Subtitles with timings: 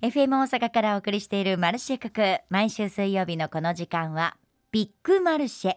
[0.00, 4.36] FM 大阪からお送りしているマルシェ国毎週水曜日のこの時間は
[4.70, 5.76] ビッグマルシェ。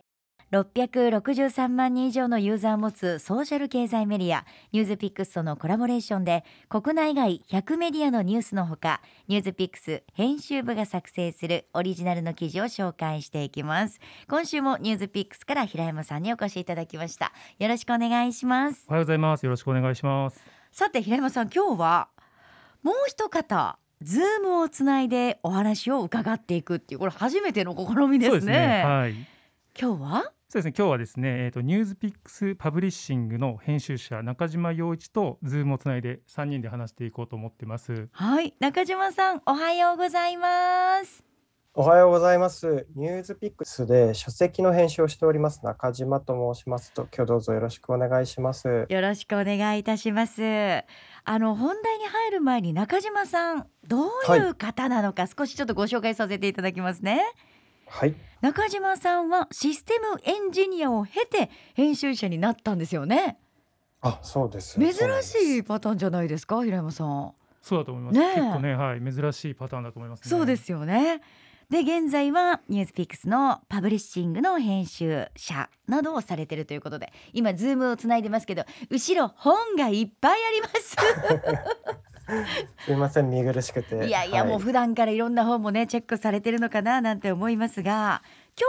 [0.51, 13.99] 663万人以上のユーザーを持つソーシャル経済メディアニュースピックスとのコラボレーションで国内外100メディアのニュースのほかニュースピックス編集部が作成するオリジナルの記事を紹介していきます。
[14.27, 17.31] 今週もニュースピックスから平山さんにお越しいただきました。
[17.57, 18.85] よろしくお願いします。
[18.87, 19.43] おはようございます。
[19.45, 20.43] よろしくお願いします。
[20.71, 22.09] さて平山さん今日は
[22.83, 28.39] もう一方ズームをつないでお話を伺っていくっていうこれ初めての試みですね。
[28.39, 28.83] すね。
[28.85, 29.13] はい。
[29.79, 30.31] 今日は？
[30.49, 30.73] そうですね。
[30.77, 38.09] 今日はですねえっ、と NewsPicks パブリッシングの編集者中島洋一とズームをつないで三人で話していこうと思ってます。
[38.11, 38.53] はい。
[38.59, 41.30] 中島さんおはようございます。
[41.73, 42.85] おはようございます。
[42.97, 48.87] NewsPicksで書籍の編集をしております中島と申しますと、今日どうぞよろしくお願いします。
[48.89, 50.41] よろしくお願いいたします。
[50.43, 50.83] あ
[51.39, 57.21] の本題に入る前に中島さんどういう方なのか少しちょっとご紹介させていただきますね。
[57.87, 63.37] はい、中島さんはシステムエンジニアを経て編集者になったんですよね。
[64.01, 64.77] あ、そうです。
[64.77, 67.31] 珍しいパターンじゃないですか平山さん。
[67.61, 71.21] そうだと思います、ねえ結構ねはい珍しいパターンだと思いますねそうですよね。
[71.71, 80.97] で現在は NewsPicks のパブリッシングの編集者などをされてるということで今ズームをつないでますけど後ろ本がいっぱいあります。
[82.85, 84.05] すみません、見苦しくて。
[84.05, 88.21] いやいや、はもう普段からいろんな本もねチェックされてるのかななんて思いますが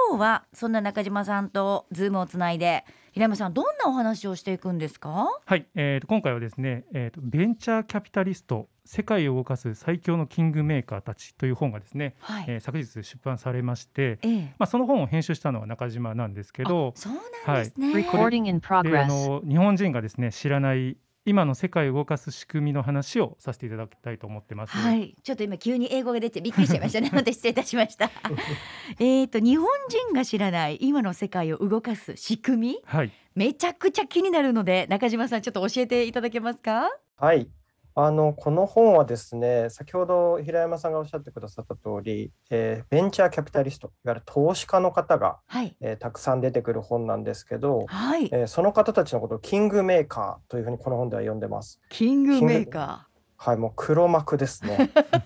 [0.09, 5.29] 今日はそんな中島さんとズームをつないで平山さんどんなお話をしていくんですか？
[5.45, 14.55] はい、えー、と今回はですね、えー、とベンチャーキャピタリスト世界を動かす最強のキングメーカーたちという本がですね、はい、えー昨日出版されまして、ええ。
[14.59, 17.13] まあ、その本を編集したのは中島なんですけどあそう
[17.47, 19.07] なんですね、Recording in であ progress.
[19.07, 24.77] の日本人がですね知らない今の世界を動かす仕組みの話をさせていただきたいと思ってます。
[24.77, 27.11] はい、ちょっと今急に英語が出てびっくりしちゃいましたね。
[27.15, 28.11] ので失礼いたしました。
[28.98, 36.88] えっと日本人が知らない今の世界を動かす仕組み、はい、めちゃくちゃ気になるので中島さんちょっと教えていただけますか？
[37.16, 37.49] はい。
[37.94, 51.80] あのこの本はですね、先ほど平山さんがおっしゃってくださった通り、えーベンチャーキャピタリスト、いわゆる投資家の方が、はいえーたくさん出てくる本なんですけど、はい、えーその方たちのことをキングメーカーというふうにこの本では呼んでます。
[51.91, 54.91] キングメーカはい、もう黒幕ですね。
[54.94, 55.22] ー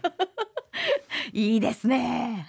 [1.32, 2.46] いいですね。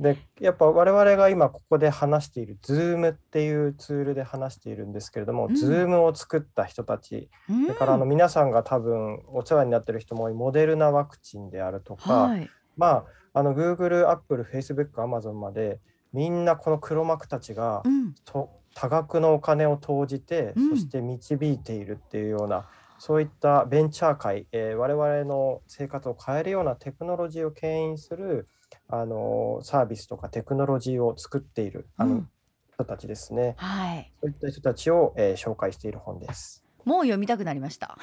[0.00, 5.54] でやっぱ我々が今ここで話している Zoom っていうツールで話しているんですけれども、うん。
[5.54, 7.62] Zoom を作った人たちうん。
[7.66, 15.80] それからあの皆さんが多分お世話になっている人も多いモデルナワクチンであるとか、はい、まああの Google、Apple、Facebook、Amazon まで
[16.12, 20.70] みんなこの黒幕たちがうん、と多額のお金を投じて、うん。
[20.70, 22.66] そして導いているっていうような
[22.98, 28.48] そういったベンチャー界、えー我々の生活を変えるようなテクノロジーを牽引する
[28.88, 32.28] あのサービスとかテクノロジーを作っているあのうん
[32.74, 36.64] 人たちですね、はい、そういった人たちを、えー紹介している本です。
[36.84, 37.96] もう読みたくなりました。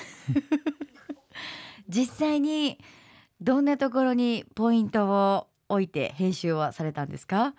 [1.90, 2.80] 実際に
[3.42, 7.54] どんなところにポイントを置いて編集はされたんですか？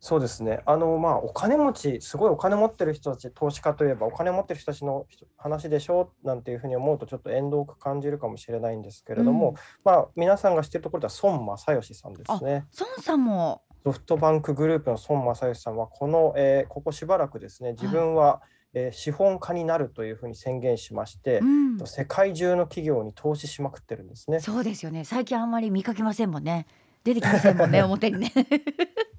[0.00, 0.60] そうですね。
[0.66, 9.54] あのまあお金持ち、すごいお金持ってる人たち、投資家といえばお金持ってる人たちの人話でしょうなんていうふうに思うとちょっと遠慮く感じるかもしれないんですけれども、うん
[9.84, 12.66] まあ皆さんが知ってるところでは孫正義さんですね。
[12.78, 18.42] 孫さんもソフトバンクグループの孫正義さんはこの、えーここしばらくですね、自分は、
[18.74, 24.40] えー資本家になるというふうに宣言しまして、うん、世界中の企業に投資しまくってるんですね。
[24.40, 25.04] そうですよね。
[25.04, 26.66] 最近あんまり見かけませんもんね。
[27.04, 28.32] 出てきませんもんね、 表にね。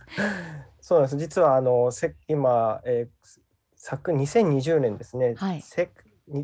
[0.82, 1.18] そうなんです。
[1.18, 3.40] 実はあのせ今、えー
[3.80, 5.92] 昨2020年ですね、はいせ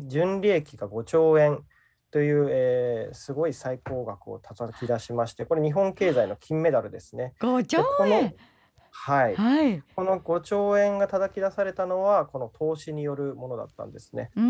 [0.06, 1.64] 純利益が5兆円
[2.10, 7.34] という、えーすごい最高額を叩き出しまして、これ日本経済の金メダルですね。
[7.40, 8.34] 五兆でこの円。
[8.90, 9.82] はい、はい。
[9.96, 14.30] この5兆円が叩き出されたのはこの投資によるものだったんですね。
[14.36, 14.48] うんう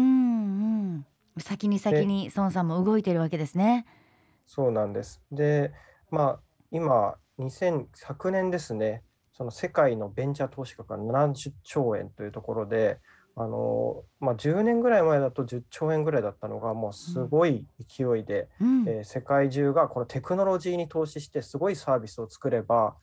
[0.98, 1.06] ん。
[1.38, 3.86] 先に先に孫さんも動いてるわけですね。
[4.46, 5.22] そうなんです。
[5.32, 5.72] で、
[6.10, 6.40] まあ
[6.70, 9.02] 今2000昨年ですね、
[9.32, 12.98] その世界のベンチャー投資額が70兆円というところで、
[13.36, 18.88] あのまあ、10年ぐらい前だと10兆円ぐらいだったのがもうすごい勢いで、うん。
[18.88, 22.94] えー世界中がこのテクノロジーに投資してすごいサービスを作れば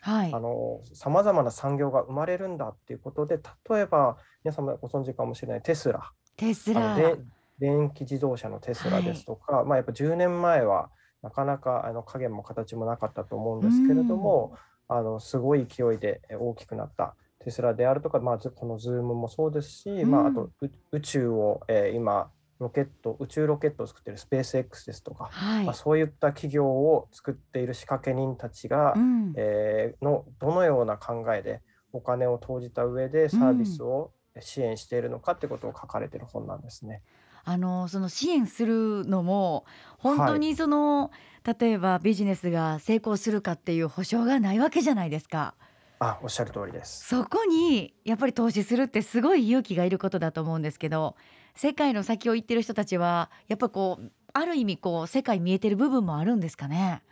[0.93, 3.39] さまざまな産業が生まれるんだっていうことで
[3.69, 6.95] 例えば皆様ご存知かもしれないテスラテスラ。
[6.95, 7.17] で
[7.59, 10.89] 電気自動車のテスラですとか、まあ、やっぱ10年前は
[11.21, 14.55] なかなかあの影も形もなかったと思うんですけれども、
[14.87, 22.29] あのすごい勢いでえ大きくなったテスラであるとか、まあ、ずこの Zoom もそうですし、まあ、あとう宇宙を、えー今
[22.59, 25.65] ロケット宇宙ロケットを作っているスペース X ですとか、はい。
[25.65, 29.33] まあ、そういった企業を作っている仕掛け人たちが、うん。
[29.35, 37.01] えーのどのような考えでお金を投じた上でサービスを支援しているのかってことを書かれている本なんですね。
[37.43, 39.65] あのその支援するのも
[39.97, 41.11] 本当にその、
[41.59, 45.55] 例えばビジネスが成功するかっていう保証がないわけじゃないですか。
[45.99, 47.07] あおっしゃる通りです。
[47.07, 51.15] そこにやっぱり投資するってすごい勇気がいることだと思うんですけど
[51.55, 57.03] 世界の先を行ってる人たちはやっぱこうある意味こう世界見えてる部分もあるんですかね？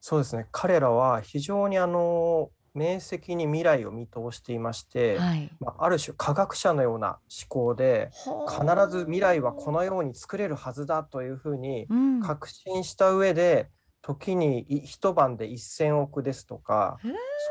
[0.00, 7.18] そうですね彼らは非常にあの明晰に未来を見通していまして、はい、まあ、ある種科学者のような思
[7.48, 8.10] 考で
[8.48, 12.20] 必ず未来はこのように作れるはずだというふうにうん。
[12.20, 13.68] 確信した上で
[14.02, 16.98] 時にい一晩で1,000億ですとか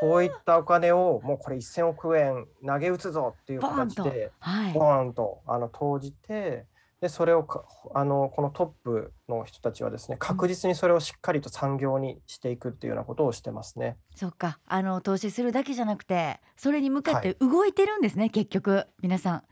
[0.00, 4.72] そういったお金をもうこれ1,000億円投げ打つぞっていう形ではい。
[4.72, 6.66] ボーンとあの投じて
[7.04, 13.98] でそれをかあのこのトップの人たちはですね確実にそれをしっかりと産業にしていくっていうようなことをしてますね。
[14.16, 19.42] そっかあの投資するだけじゃなくてそれに向かって動いてるんですね、結局皆さん。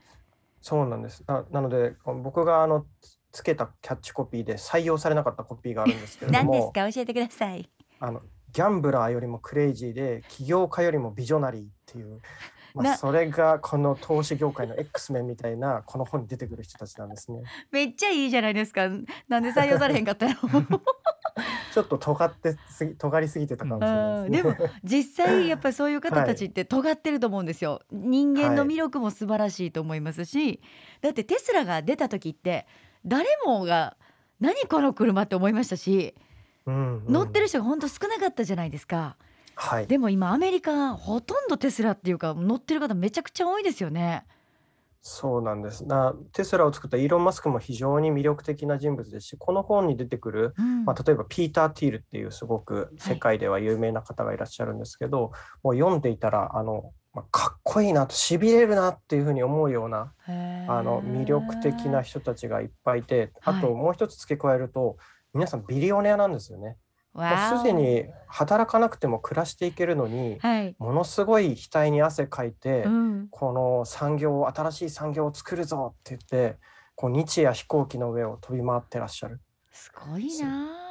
[0.63, 6.91] そうなんですななので僕があのつつけたキャッチコピーで採用されなかったコピーがあるんですけれど 何ですもか？
[6.91, 7.69] 教えてください。
[8.01, 8.23] あの
[8.53, 12.19] ギャンブラーよりもクレイジーで起業家よりもビジョナリーっていう、
[12.75, 17.43] まなあ、それがこの投資業界の X メンみたいなこの本に出てくる人たちなんですね。
[17.71, 18.89] めっちゃいいじゃないですか。
[19.29, 20.35] なんで採用されへんかったの？
[21.73, 24.51] ちょっと尖ってすぎ尖りすぎてたかもしれないですね。
[24.51, 27.81] も実際 やっぱりそういう方たちって尖ってると思うんですよ。
[27.91, 30.61] 人間の魅力も素晴らしいと思いますし、
[31.01, 32.67] だってテスラが出た時って
[33.05, 33.97] 誰もが
[34.41, 36.15] 何この車って思いましたし、
[36.67, 39.17] うんうん乗ってる人が本当少なかったじゃないですか。
[39.55, 39.87] はい。
[39.87, 44.27] でも今アメリカほとんどテスラっていうか乗ってる方めちゃくちゃ多いですよね。
[45.05, 45.85] そうなんです。
[45.85, 50.85] なテスラを作ったイーロン・マスクも非常に魅力的な人物ですしこの本に出てくる、うん。
[50.85, 55.33] まあ、例えばピーター・ティールっていうすごく世界では有名な方がいらっしゃるんですけど、
[55.65, 63.75] もう読んでいたらあの、まあ、かっこいいなとしびれるなっていうふうに思うようなあの魅力的な人たちがいっぱいいてあとはい。
[63.75, 64.99] もう一つ付け加えると
[65.35, 66.77] 皆さんビリオネアなんですよね。
[67.13, 76.59] もうすでに働かなくても暮らしていけるのにはい、ものすごい額に汗かいて、うん、この産業を新しい産業を作るぞって言って
[76.95, 79.41] こう日夜飛行機の上を飛び回ってらっしゃる。
[79.71, 80.79] すごいな。
[80.79, 80.83] あ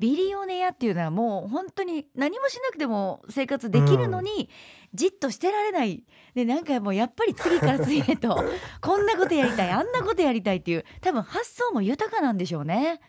[0.00, 4.48] ビリオネアっていうのはもう本当に何もしなくても生活できるのに、
[4.94, 6.04] じっとしてられない。
[6.34, 8.42] でなんかもうやっぱり次から次へと
[8.80, 13.00] こんなことやりたいあんなことやりたいっていう多分発想も豊かなんでしょうね。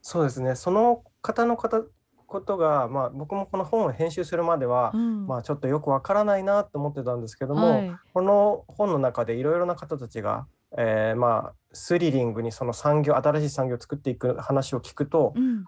[0.00, 0.54] そうですね。
[0.54, 1.82] その方の方
[2.26, 5.26] ことが、まあ、僕もこの本を編集するまでは、うん。
[5.26, 7.92] まあ、ちょっとよくわからないなと思ってたんですけども、はい。
[8.12, 10.46] この本の中でいろいろな方たちが、
[10.76, 15.64] えーまあ、スリリングにその産業新しい産業を作っていく話を聞くとうん。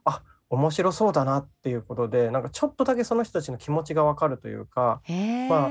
[0.50, 5.02] 面白そうだなっていうことでなんかちょっとだけその人たちの気持ちがわかるというか、
[5.50, 5.68] ま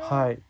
[0.00, 0.40] はい、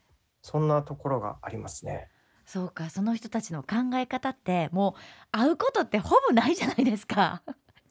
[0.43, 2.09] そんなところがありますね。
[2.47, 5.01] そうかその人たちの考え方ってもう
[5.33, 7.43] 会うことってほぼないじゃないですか。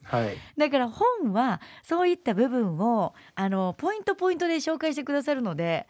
[0.08, 5.86] はい、だから本はそういった部分をあのポイントポイントで紹介してくださるので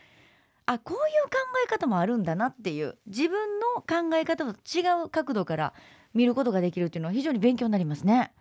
[0.67, 5.73] あこういう考え方もあるんだなっていう自分の考え方と違う角度から
[6.15, 8.33] 見ることができるっていうのは非常に勉強になりますね。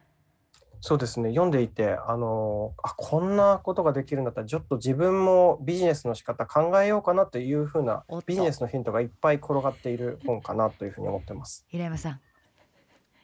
[0.82, 11.66] そうですね読んでいてあのあこんなことができるんだったらちょっと自分もビジネスの仕方考えようかなというふうなビジネスのヒントがいっぱい転がっている本かなというふうに思ってます。
[11.70, 12.20] 平山さん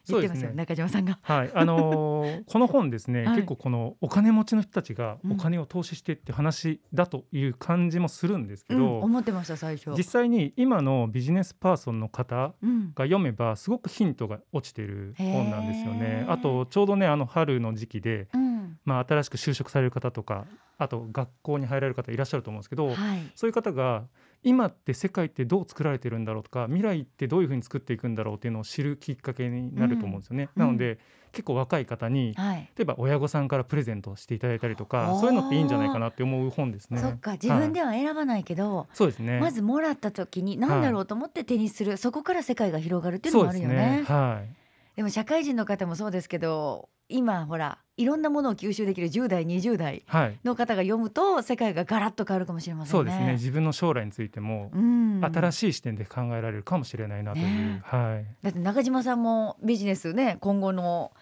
[0.08, 1.18] 言ってますよ、ね中島さんが。
[1.22, 3.36] はい、あのー この本ですね、はい。
[3.36, 9.90] 結構このお金持ちの人たちがうんお金を投資してって話だという感じもするんですけうど、ん、思ってました最初。
[9.96, 16.24] 実際に今のビジネスパーソンの方うん、が読めばすごくヒントが落ちてる本なんですよね。
[16.28, 20.46] あとちょうどねあの春の時期で、うん、まあ、新しく就職される方とか
[20.78, 22.96] あと学校に入られる方いらっしゃると思うんですけど、はい。
[23.34, 24.04] そういう方が
[24.44, 30.48] 今って世界ってどう作られてるんだろうとか未来ってどういうふうに作っていくんだろうっていうのを知るきっかけになると思うんですよね。
[30.54, 30.98] うんなので、
[31.32, 32.70] 結構若い方にはい。
[32.76, 37.00] 例えば親御さんからプレゼントしていただいたりとあかーそういうのっていいんじゃないかなって思う本ですね。
[37.00, 39.40] そっか自分では選ばないけど、そうですね。
[39.40, 43.74] まずもらった時に何だろうと思って手にする、そこから世界が広がるっていうのもあるよね。
[43.74, 44.16] そうですね。
[44.16, 44.63] はい。
[44.96, 50.38] でも社会人の方もそうですけど今ほらいろんなものを吸収できる10代20代はい。
[50.44, 52.90] の方が読むと世界がガラッと変わるかもしれませんね。
[52.90, 53.32] そうですね。
[53.34, 57.44] 自分の将来についてもうん、新しい視点で考えられるかもしれないなという。
[57.44, 58.26] ねはい。
[58.42, 61.12] だって中島さんもビジネスね今後の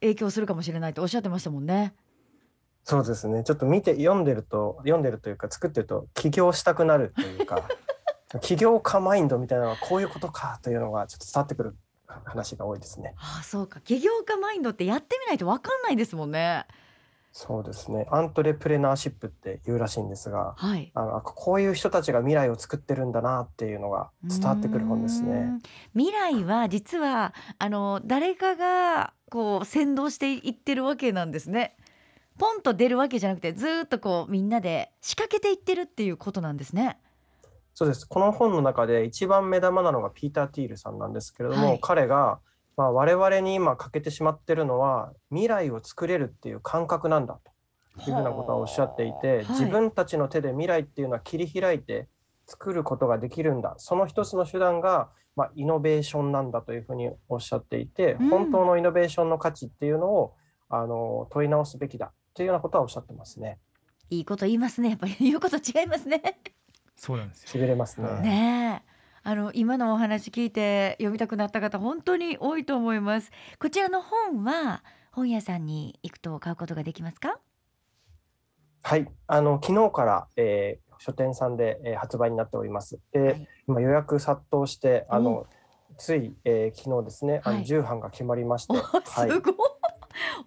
[0.00, 1.94] 影響するかもしれないとおっしゃってましたもんね。
[2.84, 7.68] そうですねちょっと見て読んでると読んでるというか作ってると起業したくなるというか
[8.40, 11.76] 起業家マインドみたいなのはこういうことかというのがちょっと伝わってくる
[12.24, 13.14] 話が多いですね。
[13.16, 16.66] ああそうか起業家マインドってやってみないと分かんないですもんね
[17.32, 18.06] そうですね。
[18.10, 25.58] アントレプレナーシップって言うらしいんですが、はいあのこういう人たちが未来を作ってるんだなっていうのが伝わってくる本ですね。
[25.94, 31.76] 未来は実はあの誰かがこう先導していってるわけなんですね
[32.38, 36.98] ポンと出るわけじゃなくてずーっとこうみんなで仕掛けていってるっていうことなんですね
[37.78, 38.08] そうです。
[38.08, 42.40] この本の中で一番目玉なのがピーター・ティールさんなんですけれども、はい彼が、
[42.76, 47.38] まあ、我々に今欠けてしまってるのは未来を作れるっていう感覚なんだ
[47.94, 52.08] というふうなことはおっしゃっていて、はい自分たちの手で未来っていうのは切り開いて
[52.46, 53.76] 作ることができるんだ。
[53.76, 60.34] その一つの手段が、まあ、イノベーションなんだというふうにおっしゃっていて、うん本当のイノベーションの価値っていうのを
[60.68, 63.60] あの問い直すべきだというようなことはおっしゃってますね。
[64.10, 66.40] いいこと言いますねやっぱり言うこと違いますね
[66.98, 67.48] そうなんですよ。
[67.48, 68.08] しびれますね。
[68.08, 68.22] はい。
[68.22, 68.88] ねえ。
[69.22, 73.30] あの今のお話聞いて読みたくなった方本当に多いと思います。
[73.58, 77.38] こちらの本は本屋さんに行くと買うことができますか？
[78.82, 82.98] はい、あの昨日から、えー書店さんで、えー発売になっております。
[83.12, 83.48] で、はい。
[83.68, 85.46] 今予約殺到して、あの、
[85.96, 87.64] つい、えー昨日ですね、あのはい。
[87.64, 89.54] 重版が決まりまして、おはいす、ごい、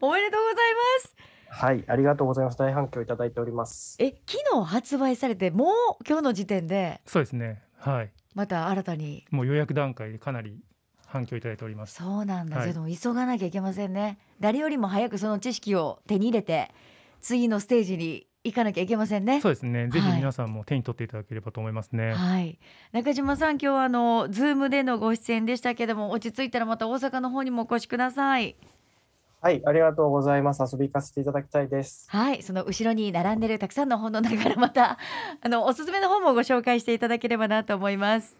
[0.02, 1.16] おめでとうございます
[1.54, 2.58] はい、ありがとうございます。
[2.58, 3.98] 大反響いただいております。
[4.00, 5.68] え昨日発売されてもう
[6.08, 7.02] 今日の時点で？
[7.06, 7.62] そうですね。
[7.78, 8.12] はい。
[8.34, 9.26] また新たに？
[9.32, 10.64] もう予約段階でかなり
[11.06, 11.96] 反響いただいております。
[11.96, 16.72] そうなんだ、はい急がなきゃいけませんね誰よりも早くその知識を手に入れて
[17.20, 19.90] 次のステージに行かなきゃいけませんねそうですね。
[19.90, 22.14] ぜひはい皆さんも手に取っていただければと思いますね。
[22.14, 22.58] はい
[22.94, 28.56] 中島さん今日はあのズームでのご出演でしたけども落ち着いたらまた大阪の方にもお越しください
[29.44, 30.62] はい、ありがとうございます。
[30.62, 32.06] 遊び行かせていただきたいです。
[32.12, 35.00] はいその後ろに並んでるたくさんの本の中からまた
[35.42, 38.40] あのおすすめの本もご紹介していただければなと思います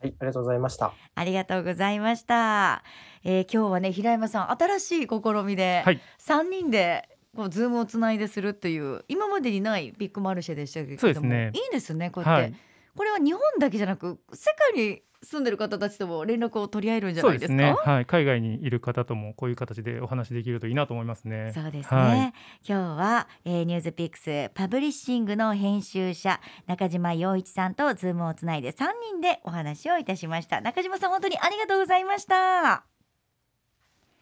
[0.00, 0.92] はい、ありがとうございました。
[1.16, 2.84] ありがとうございました、
[3.24, 12.54] えー今日はね平山さん新しい試みで、はい3人でこうズームをつないでするっていう今までにないビッグマルシェでしたけれどもそうですねいいですねこうやって、はい。
[12.96, 17.56] これは日本だけじゃなく世界に住んでる方たちとも連絡を取り合えるんじゃないですか？
[17.56, 17.76] ですね。
[17.92, 18.06] はい。
[18.06, 21.52] 海外にいる方ともこういう形でお話できるといいなと思いますね。
[21.54, 22.34] そうですね、はい今
[22.66, 32.84] 日は、えー NewsPicks パブリッシングの編集者中島洋一さんとズームをつないで3人でお話をいたしました中島さん本当にありがとうございましたあ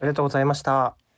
[0.02, 1.09] りがとうございました。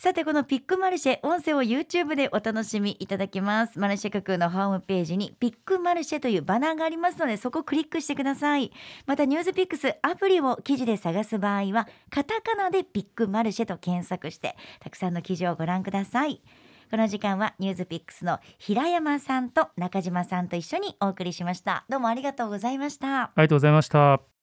[0.00, 3.78] さてこのビッグマルシェ音声を YouTube でお楽しみいただけます。
[3.78, 8.72] マルシェ架空のホームページにビッグマルシェというバナーがありますのでそこをクリックしてください。
[9.04, 16.40] またニュースピックスアプリを記事で探す場合はカタカナでピックマルシェと検索してたくさんの記事をご覧ください。
[16.90, 21.84] この時間はニュースピックスの平山さんと中島さんと一緒にお送りしました。
[21.90, 23.24] どうもありがとうございました。
[23.24, 24.39] ありがとうございました。